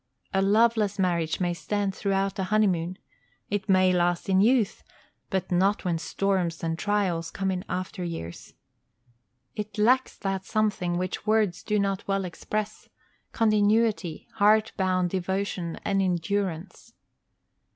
A 0.33 0.41
loveless 0.41 0.97
marriage 0.97 1.39
may 1.39 1.53
stand 1.53 1.93
throughout 1.93 2.39
a 2.39 2.45
honeymoon. 2.45 2.97
It 3.51 3.69
may 3.69 3.93
last 3.93 4.29
in 4.29 4.41
youth, 4.41 4.83
but 5.29 5.51
not 5.51 5.85
when 5.85 5.99
storms 5.99 6.63
and 6.63 6.75
trials 6.75 7.29
come 7.29 7.51
in 7.51 7.63
after 7.69 8.03
years. 8.03 8.55
It 9.53 9.77
lacks 9.77 10.17
that 10.17 10.43
something 10.43 10.97
which 10.97 11.27
words 11.27 11.61
do 11.61 11.77
not 11.77 12.07
well 12.07 12.25
express, 12.25 12.89
continuity, 13.31 14.27
heart 14.37 14.71
bound 14.75 15.11
devotion, 15.11 15.77
and 15.85 16.01
endurance. 16.01 16.93